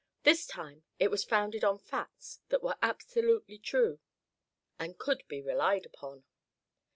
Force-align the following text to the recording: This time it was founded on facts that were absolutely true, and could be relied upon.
This 0.23 0.47
time 0.47 0.83
it 0.97 1.11
was 1.11 1.23
founded 1.23 1.63
on 1.63 1.77
facts 1.77 2.39
that 2.49 2.63
were 2.63 2.75
absolutely 2.81 3.59
true, 3.59 3.99
and 4.79 4.97
could 4.97 5.23
be 5.27 5.43
relied 5.43 5.85
upon. 5.85 6.23